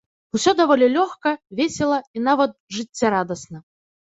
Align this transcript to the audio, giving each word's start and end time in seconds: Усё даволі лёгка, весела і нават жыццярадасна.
Усё 0.37 0.53
даволі 0.61 0.87
лёгка, 0.95 1.35
весела 1.61 2.01
і 2.17 2.25
нават 2.29 2.57
жыццярадасна. 2.79 3.57